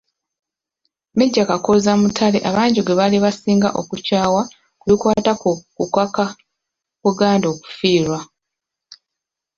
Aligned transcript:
Meeja 1.17 1.43
Kakooza 1.49 1.91
Mutale 2.01 2.37
abangi 2.49 2.79
gwe 2.83 2.97
baali 2.99 3.17
basinga 3.25 3.69
okukyawa 3.81 4.41
ku 4.79 4.85
bikwata 4.89 5.31
ku 5.41 5.51
kukaka 5.75 6.25
Buganda 7.03 7.47
okufiirwa 7.53 8.19